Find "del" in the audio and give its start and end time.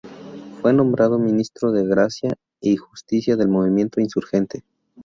3.35-3.49